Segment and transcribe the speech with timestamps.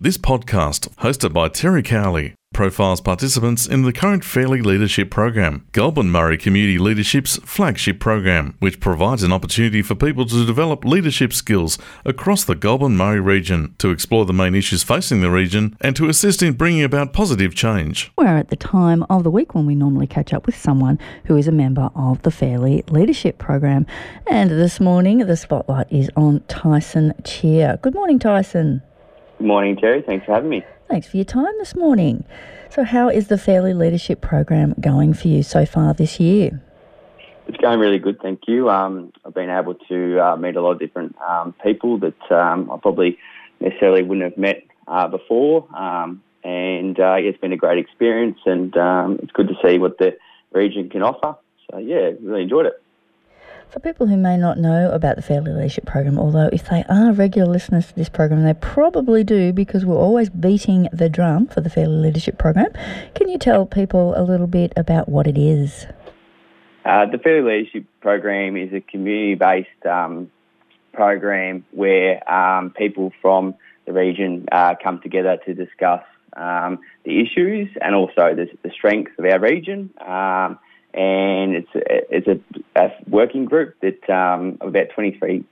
[0.00, 6.08] This podcast, hosted by Terry Cowley, profiles participants in the current Fairley Leadership Program, Goulburn
[6.08, 11.78] Murray Community Leadership's flagship program, which provides an opportunity for people to develop leadership skills
[12.04, 16.08] across the Goulburn Murray region, to explore the main issues facing the region, and to
[16.08, 18.12] assist in bringing about positive change.
[18.16, 21.36] We're at the time of the week when we normally catch up with someone who
[21.36, 23.84] is a member of the Fairley Leadership Program.
[24.28, 27.80] And this morning, the spotlight is on Tyson Cheer.
[27.82, 28.82] Good morning, Tyson.
[29.38, 30.02] Good morning, Terry.
[30.02, 30.64] Thanks for having me.
[30.88, 32.24] Thanks for your time this morning.
[32.70, 36.60] So, how is the Fairley Leadership Program going for you so far this year?
[37.46, 38.68] It's going really good, thank you.
[38.68, 42.68] Um, I've been able to uh, meet a lot of different um, people that um,
[42.70, 43.16] I probably
[43.60, 48.76] necessarily wouldn't have met uh, before, um, and uh, it's been a great experience, and
[48.76, 50.18] um, it's good to see what the
[50.50, 51.38] region can offer.
[51.70, 52.82] So, yeah, really enjoyed it.
[53.70, 57.12] For people who may not know about the Fairley Leadership Program, although if they are
[57.12, 61.60] regular listeners to this program, they probably do because we're always beating the drum for
[61.60, 62.72] the Fairley Leadership Program.
[63.14, 65.86] Can you tell people a little bit about what it is?
[66.86, 70.30] Uh, the Fairleigh Leadership Program is a community based um,
[70.94, 76.02] program where um, people from the region uh, come together to discuss
[76.38, 79.90] um, the issues and also the, the strengths of our region.
[80.00, 80.58] Um,
[80.98, 85.44] and it's a, it's a, a working group that um, about 23,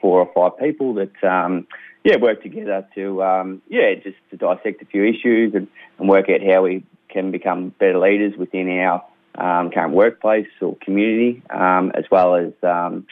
[0.00, 1.66] four or five people that um,
[2.02, 6.28] yeah work together to um, yeah just to dissect a few issues and, and work
[6.30, 9.04] out how we can become better leaders within our
[9.36, 13.06] um, current workplace or community, um, as well as um,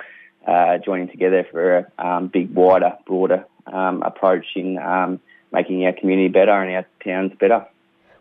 [0.46, 5.20] uh, joining together for a um, big, wider, broader um, approach in um,
[5.52, 7.66] making our community better and our towns better.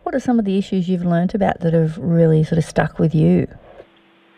[0.04, 3.00] What are some of the issues you've learnt about that have really sort of stuck
[3.00, 3.48] with you?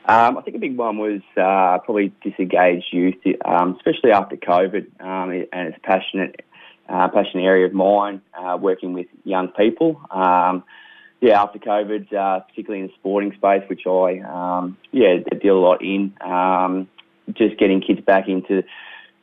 [0.08, 5.02] Um, I think a big one was uh, probably disengaged youth, um, especially after COVID,
[5.02, 6.46] um, and it's a passionate,
[6.88, 10.00] uh, passionate area of mine, uh, working with young people.
[10.12, 10.64] Um,
[11.20, 15.60] yeah, after COVID, uh, particularly in the sporting space, which I um, yeah deal a
[15.60, 16.88] lot in, um,
[17.34, 18.62] just getting kids back into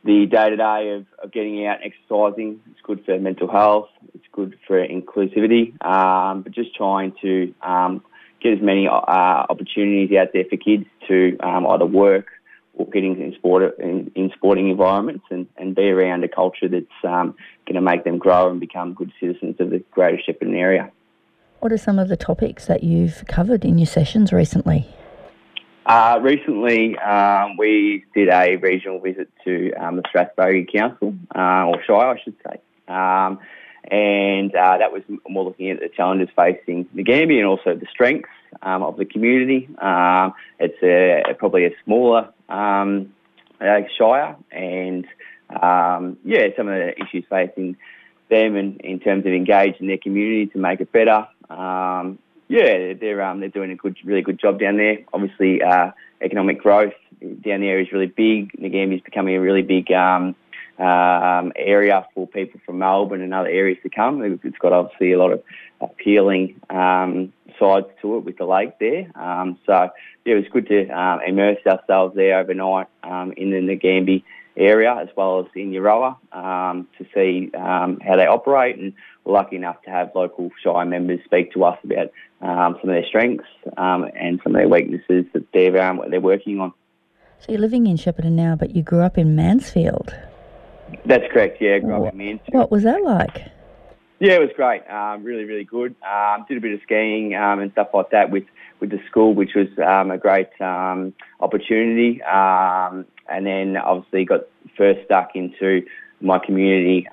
[0.03, 2.61] the day to day of getting out and exercising.
[2.73, 3.89] It's good for mental health.
[4.33, 5.75] Good for inclusivity.
[5.81, 7.55] but just trying to
[8.43, 12.27] get as many uh, opportunities out there for kids to um, either work
[12.75, 16.87] or get in sport in, in, sporting environments and, and be around a culture that's
[17.05, 17.35] um,
[17.67, 20.91] going to make them grow and become good citizens of the Greater Shepparton area.
[21.61, 24.89] What are some of the topics that you've covered in your sessions recently?
[25.85, 31.83] Uh, recently, um, we did a regional visit to um, the Strathbogie Council, uh, or
[31.85, 32.61] Shire, I should say.
[32.93, 33.39] Um,
[33.91, 38.29] and uh, that was more looking at the challenges facing Nagambie and also the strengths
[38.63, 39.69] um, of the community.
[39.81, 43.13] Um, it's a, probably a smaller um,
[43.61, 45.07] uh, shire, and
[45.51, 47.77] um, yeah, some of the issues facing
[48.29, 51.27] them in, in terms of engaging their community to make it better.
[51.51, 52.19] Um,
[52.49, 54.99] yeah, they're um, they're doing a good, really good job down there.
[55.13, 58.53] Obviously, uh, economic growth down there is really big.
[58.53, 59.91] Nagambie is becoming a really big
[60.79, 64.23] um, area for people from Melbourne and other areas to come.
[64.23, 65.43] It's got obviously a lot of
[65.81, 69.11] appealing um, sides to it with the lake there.
[69.15, 69.91] Um, so
[70.25, 74.25] yeah, it was good to um, immerse ourselves there overnight um, in the Nagambie
[74.55, 78.93] area as well as in Euroa um, to see how they operate and
[79.25, 83.07] we're lucky enough to have local Shire members speak to us about some of their
[83.07, 83.47] strengths
[83.79, 85.73] and some of their weaknesses that they're,
[86.11, 86.75] they're working on.
[87.39, 90.15] So you're living in Shepparton now, but you grew up in Mansfield.
[91.05, 91.61] That's correct.
[91.61, 92.55] Yeah, grew what, up in Mansfield.
[92.55, 93.51] What was that like?
[94.19, 94.89] Yeah, it was great.
[94.89, 95.97] Um, really, really good.
[96.09, 98.45] Um, did a bit of skiing um, and stuff like that with,
[98.79, 102.23] with the school, which was um, a great um, opportunity.
[102.23, 104.43] Um, and then obviously got
[104.77, 105.85] first stuck into
[106.21, 107.09] my community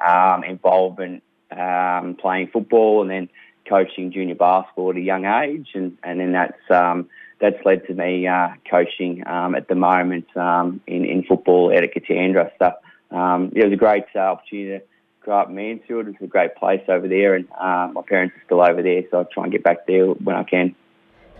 [0.47, 3.29] involvement, playing football, and then
[3.67, 7.05] coaching junior basketball at a young age, and, and then that's
[7.39, 12.51] that's led to me uh, coaching at the moment in, in football at Katandra.
[12.59, 12.71] So
[13.11, 14.85] um, it was a great uh, opportunity to
[15.21, 16.07] grow up in Mansfield.
[16.07, 19.21] It's a great place over there, and um, my parents are still over there, so
[19.21, 20.75] I try and get back there when I can.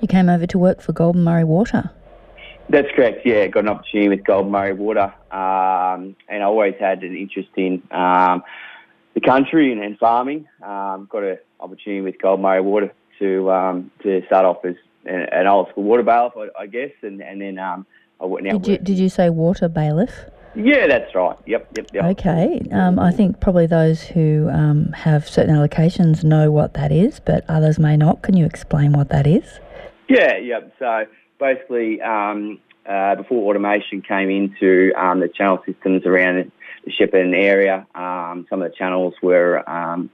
[0.01, 1.92] You came over to work for Goulburn Murray Water.
[2.69, 3.25] That's correct.
[3.25, 7.50] Yeah, got an opportunity with Goulburn Murray Water, um, and I always had an interest
[7.56, 8.44] in um,
[9.15, 10.48] the country and, and farming.
[10.62, 14.75] Um, got an opportunity with Goulburn Murray Water to um, to start off as
[15.06, 17.86] an, an old school water bailiff, I, I guess, and and then um,
[18.22, 18.57] I now.
[18.57, 20.30] Did you, did you say water bailiff?
[20.56, 21.38] Yeah, that's right.
[21.46, 22.04] Yep, yep, yep.
[22.06, 22.62] Okay.
[22.72, 27.46] Um, I think probably those who um, have certain allocations know what that is, but
[27.48, 28.22] others may not.
[28.24, 29.60] Can you explain what that is?
[30.07, 30.74] Yeah, yep.
[30.80, 31.06] So
[31.40, 36.51] basically, um, uh, before automation came into um, the channel systems around
[36.86, 40.10] the Shepparton area, um, some of the channels were um,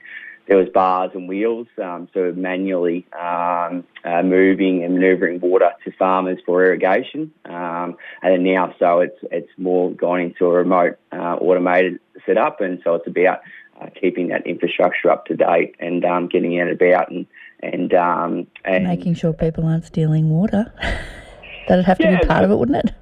[0.47, 5.91] there was bars and wheels, um, so manually um, uh, moving and manoeuvring water to
[5.91, 7.31] farmers for irrigation.
[7.45, 12.61] Um, and then now, so it's it's more gone into a remote uh, automated setup,
[12.61, 13.41] and so it's about
[13.81, 17.25] uh, keeping that infrastructure up to date and um, getting out about and
[17.63, 20.71] and, um, and making sure people aren't stealing water.
[21.67, 22.93] That'd have to yeah, be part of it, wouldn't it?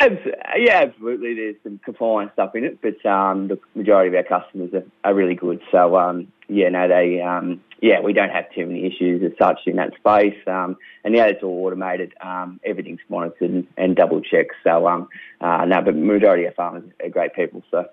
[0.00, 1.34] Yeah, absolutely.
[1.34, 5.14] There's some compliance stuff in it, but um, the majority of our customers are, are
[5.14, 5.60] really good.
[5.70, 9.60] So um, yeah, no, they um, yeah, we don't have too many issues as such
[9.66, 10.36] in that space.
[10.46, 12.14] Um, and now it's all automated.
[12.20, 14.54] Um, everything's monitored and, and double checked.
[14.64, 15.08] So um,
[15.40, 17.62] uh, no, but majority of farmers are great people.
[17.70, 17.86] So.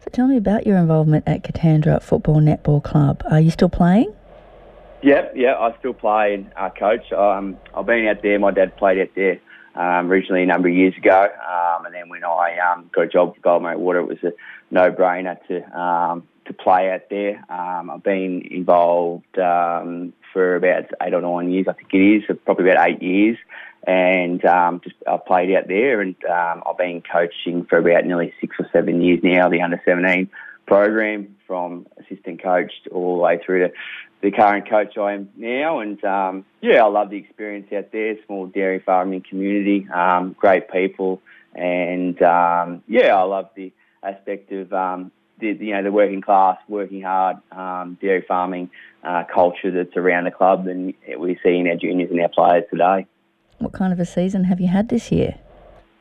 [0.00, 3.22] So tell me about your involvement at Katandra Football Netball Club.
[3.30, 4.14] Are you still playing?
[5.02, 7.12] Yep, yeah, I still play and uh, coach.
[7.12, 8.38] Um, I've been out there.
[8.38, 9.40] My dad played out there
[9.74, 11.22] um, originally a number of years ago.
[11.22, 14.32] Um, and then when I um, got a job Goulburn Murray Water, it was a
[14.70, 17.44] no-brainer to um, to play out there.
[17.50, 22.38] Um, I've been involved um, for about eight or nine years, I think it is,
[22.44, 23.36] probably about eight years.
[23.86, 24.40] And
[24.82, 29.00] just I've played out there, and I've been coaching for about nearly six or seven
[29.00, 29.48] years now.
[29.48, 30.28] The under seventeen
[30.66, 33.72] program from assistant coach all the way through to
[34.20, 35.80] the current coach I am now.
[35.80, 38.16] And um, yeah, I love the experience out there.
[38.26, 41.20] Small dairy farming community, um, great people,
[41.54, 43.72] and um, yeah, I love the
[44.02, 48.70] aspect of um, the you know the working class, working hard um, dairy farming
[49.04, 52.64] uh, culture that's around the club, and we see in our juniors and our players
[52.70, 53.06] today.
[53.58, 55.36] What kind of a season have you had this year?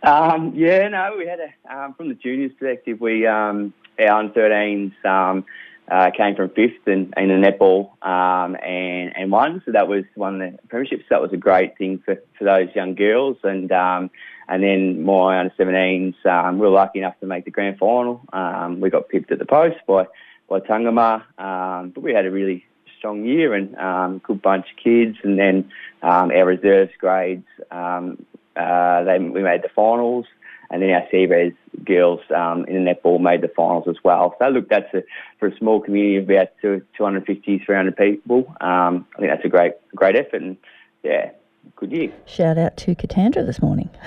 [0.04, 5.46] Um, yeah, no, we had a from the juniors perspective, we our under 13s
[5.90, 9.62] uh, came from fifth in, in the netball um, and, and won.
[9.66, 11.04] So that was one of the premierships.
[11.10, 13.38] That was a great thing for, for those young girls.
[13.44, 14.10] And um,
[14.50, 18.22] and then my under 17s, um, we were lucky enough to make the grand final.
[18.32, 20.08] Um, we got pipped at the post by,
[20.48, 22.66] by Tungamah, um, but we had a really
[22.98, 25.18] strong year and um, good bunch of kids.
[25.24, 25.70] And then
[26.02, 28.26] um, our reserves grades, um,
[28.56, 30.26] uh, they, we made the finals
[30.70, 31.56] and then our CBS
[31.86, 34.36] girls um, in the netball made the finals as well.
[34.40, 35.04] So look, that's a,
[35.40, 38.56] for a small community of about 250, 300 people.
[38.62, 40.58] Um, I think that's a great, great effort, and
[41.04, 41.32] yeah,
[41.76, 42.12] good year.
[42.26, 43.90] Shout out to Katandra this morning.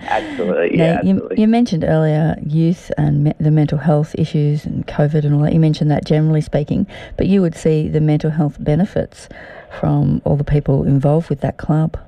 [0.00, 0.94] absolutely, yeah.
[0.94, 1.36] Now, absolutely.
[1.36, 5.42] You, you, mentioned earlier youth and me- the mental health issues and COVID and all
[5.42, 5.52] that.
[5.52, 6.86] You mentioned that generally speaking,
[7.16, 9.28] but you would see the mental health benefits
[9.80, 11.98] from all the people involved with that club.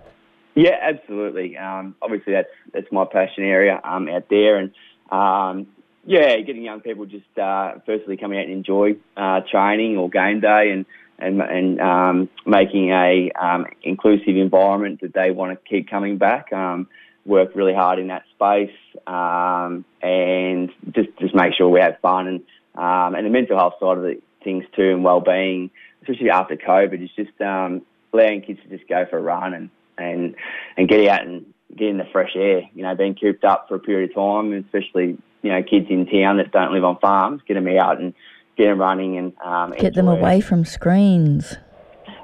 [0.55, 1.57] Yeah, absolutely.
[1.57, 4.73] Um, obviously, that's that's my passion area um, out there, and
[5.11, 5.67] um,
[6.07, 10.41] yeah, getting young people just uh, firstly coming out and enjoy uh, training or game
[10.41, 10.87] day, and
[11.19, 16.53] and and um, making a um, inclusive environment that they want to keep coming back.
[16.53, 16.87] Um,
[17.27, 18.77] work really hard in that space,
[19.09, 22.41] and just just make sure we have fun and
[22.77, 25.71] and the mental health side of the things too, and well being,
[26.03, 30.35] especially after COVID, is just allowing kids to just go for a run and and
[30.77, 31.47] and get out and
[31.77, 32.63] get in the fresh air.
[32.75, 36.07] You know, being cooped up for a period of time, especially you know kids in
[36.07, 38.15] town that don't live on farms, get them out and
[38.57, 40.45] get them running and um, get them away it.
[40.45, 41.57] from screens.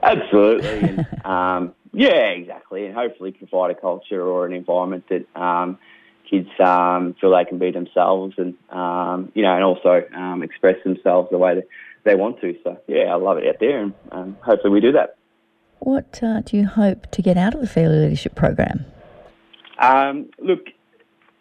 [0.03, 5.79] Absolutely, and, um, yeah, exactly, and hopefully provide a culture or an environment that um,
[6.29, 10.77] kids um, feel they can be themselves, and um, you know, and also um, express
[10.85, 11.67] themselves the way that
[12.05, 12.57] they want to.
[12.65, 15.17] So yeah, I love it out there, and um, hopefully we do that.
[15.81, 18.85] What uh, do you hope to get out of the Fairley Leadership Program?
[19.79, 20.67] Um, look,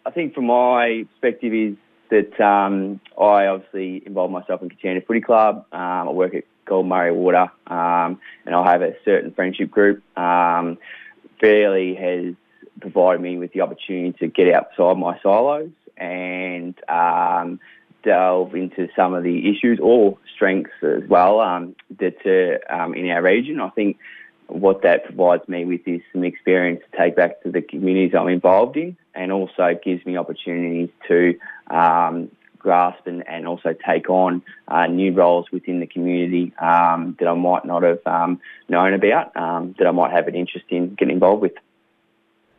[0.06, 1.76] I think from my perspective is
[2.10, 5.66] that um, I obviously involve myself in Katandra Footy Club.
[5.72, 10.02] Um, I work at Goulburn Murray Water, um, and I have a certain friendship group.
[10.18, 10.78] Um,
[11.38, 12.34] Fairley has
[12.80, 17.60] provided me with the opportunity to get outside my silos and um,
[18.02, 23.10] delve into some of the issues or strengths as well um, that uh, um, in
[23.10, 23.60] our region.
[23.60, 23.98] I think
[24.52, 28.28] what that provides me with is some experience to take back to the communities I'm
[28.28, 31.38] involved in and also gives me opportunities to
[31.68, 37.26] um, grasp and, and also take on uh, new roles within the community um, that
[37.26, 40.94] I might not have um, known about, um, that I might have an interest in
[40.94, 41.52] getting involved with.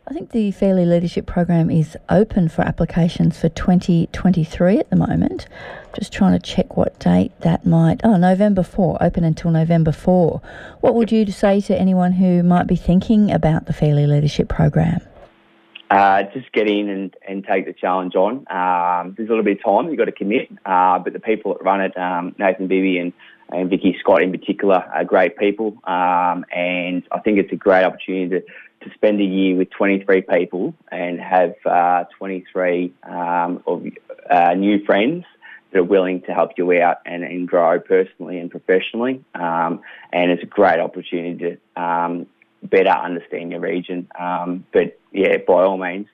[0.08, 5.48] I think the Fairley Leadership Program is open for applications for 2023 at the moment.
[5.96, 8.02] Just trying to check what date that might.
[8.04, 10.42] Oh, November 4, open until November 4.
[10.80, 15.02] What would you say to anyone who might be thinking about the Fairley Leadership Program?
[15.92, 18.46] Uh, just get in and, and take the challenge on.
[18.50, 21.54] Um, there's a little bit of time you've got to commit, uh, but the people
[21.54, 23.14] that run it, um, Nathan Bibby and,
[23.50, 25.78] and Vicky Scott in particular, are great people.
[25.84, 28.46] Um, and I think it's a great opportunity to,
[28.82, 33.86] to spend a year with 23 people and have uh, 23 um, of
[34.30, 35.26] uh, new friends
[35.72, 39.24] that are willing to help you out and, and grow personally and professionally.
[39.36, 42.28] Um, and it's a great opportunity to um,
[42.64, 44.08] better understand your region.
[44.20, 46.08] Um, but yeah, by all means,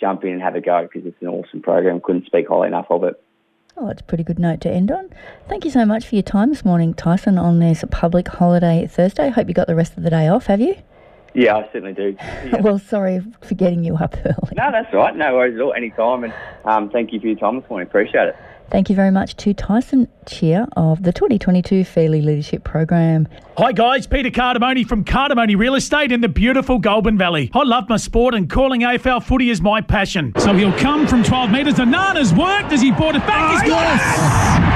[0.00, 2.00] jump in and have a go because it's an awesome program.
[2.00, 3.20] Couldn't speak highly enough of it.
[3.76, 5.10] Oh, that's a pretty good note to end on.
[5.48, 9.30] Thank you so much for your time this morning, Tyson, on this public holiday Thursday.
[9.30, 10.76] Hope you got the rest of the day off, have you?
[11.34, 12.16] Yeah, I certainly do.
[12.18, 12.60] Yeah.
[12.60, 14.52] well, sorry for getting you up early.
[14.56, 15.16] No, that's all right.
[15.16, 15.74] No worries at all.
[15.74, 16.24] Any time.
[16.24, 16.32] And
[16.64, 17.88] um, thank you for your time this morning.
[17.88, 18.36] Appreciate it.
[18.70, 23.28] Thank you very much to Tyson Cheer of the 2022 Fairley Leadership Program.
[23.58, 27.50] Hi guys, Peter Cardamone from Cardamone Real Estate in the beautiful Goulburn Valley.
[27.52, 30.32] I love my sport and calling AFL footy is my passion.
[30.38, 31.74] So he'll come from 12 metres.
[31.74, 33.52] Anana's worked as he brought it back.
[33.52, 34.00] He's got it!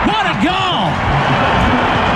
[0.06, 2.07] What a goal!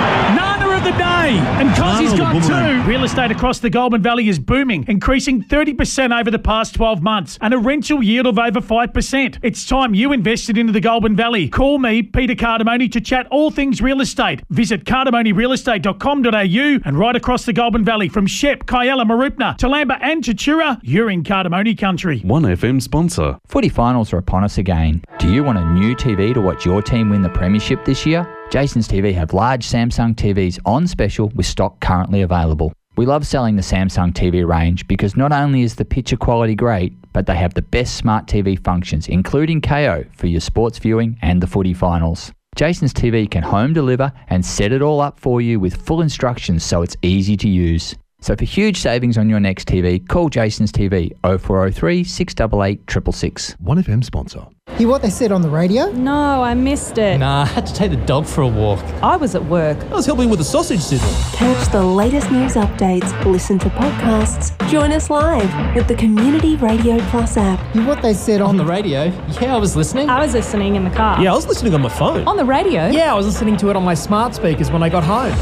[0.83, 1.37] Nana of the day.
[1.61, 2.89] And cause he's got two.
[2.89, 7.37] Real estate across the Goulburn Valley is booming, increasing 30% over the past 12 months
[7.41, 9.39] and a rental yield of over 5%.
[9.41, 11.47] It's time you invested into the Goulburn Valley.
[11.49, 14.41] Call me, Peter Cardamone, to chat all things real estate.
[14.49, 20.23] Visit cardamonerealestate.com.au and right across the Goulburn Valley from Shep, Kialla, Mooroopna, to Toolamba and
[20.23, 22.21] Tatura, you're in Cardamone country.
[22.21, 23.37] 1FM sponsor.
[23.47, 25.03] Footy finals are upon us again.
[25.19, 28.27] Do you want a new TV to watch your team win the Premiership this year?
[28.53, 32.71] Jason's TV have large Samsung TVs on special with stock currently available.
[32.95, 36.93] We love selling the Samsung TV range because not only is the picture quality great,
[37.13, 41.41] but they have the best smart TV functions, including Kayo for your sports viewing and
[41.41, 42.31] the footy finals.
[42.55, 46.63] Jason's TV can home deliver and set it all up for you with full instructions
[46.63, 47.95] so it's easy to use.
[48.21, 53.55] So for huge savings on your next TV, call Jason's TV 0403 688 666.
[53.63, 54.45] 1FM sponsor.
[54.77, 55.91] Hear what they said on the radio?
[55.91, 57.19] No, I missed it.
[57.19, 58.79] Nah, I had to take the dog for a walk.
[59.03, 59.77] I was at work.
[59.91, 61.09] I was helping with the sausage sizzle.
[61.37, 66.97] Catch the latest news updates, listen to podcasts, join us live with the Community Radio
[67.09, 67.59] Plus app.
[67.73, 69.03] Hear what they said on, On the radio?
[69.41, 70.09] Yeah, I was listening.
[70.09, 71.21] I was listening in the car.
[71.21, 72.25] Yeah, I was listening on my phone.
[72.25, 72.87] On the radio?
[72.87, 75.33] Yeah, I was listening to it on my smart speakers when I got home.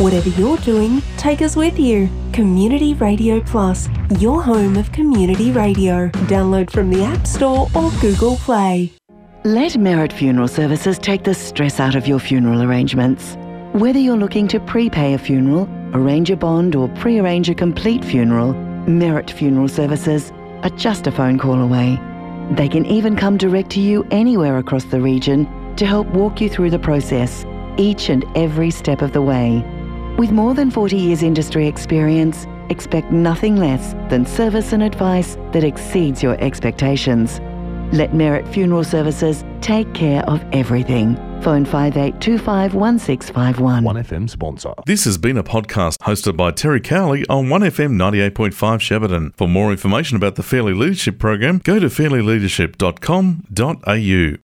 [0.00, 2.08] Whatever you're doing, take us with you.
[2.32, 3.88] Community Radio Plus,
[4.20, 6.08] your home of community radio.
[6.28, 8.57] Download from the App Store or Google Play.
[9.44, 13.36] Let Merit Funeral Services take the stress out of your funeral arrangements.
[13.72, 18.04] Whether you're looking to prepay a funeral, arrange a bond, or pre arrange a complete
[18.04, 18.54] funeral,
[18.88, 20.32] Merit Funeral Services
[20.64, 22.00] are just a phone call away.
[22.50, 25.46] They can even come direct to you anywhere across the region
[25.76, 27.46] to help walk you through the process,
[27.76, 29.62] each and every step of the way.
[30.18, 35.62] With more than 40 years industry experience, expect nothing less than service and advice that
[35.62, 37.40] exceeds your expectations.
[37.92, 41.16] Let Merit Funeral Services take care of everything.
[41.42, 43.84] Phone 5825 1651.
[43.84, 44.74] 1FM sponsor.
[44.86, 49.32] This has been a podcast hosted by Terry Cowley on 1FM 98.5 Shepparton.
[49.36, 54.36] For more information about the Fairley Leadership Program, go to fairleyleadership.com.au.